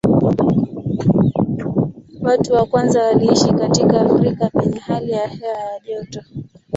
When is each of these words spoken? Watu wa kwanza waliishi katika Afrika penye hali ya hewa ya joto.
Watu 2.21 2.53
wa 2.53 2.65
kwanza 2.65 3.03
waliishi 3.03 3.53
katika 3.53 4.01
Afrika 4.01 4.49
penye 4.49 4.79
hali 4.79 5.11
ya 5.11 5.27
hewa 5.27 5.53
ya 5.57 5.79
joto. 5.79 6.21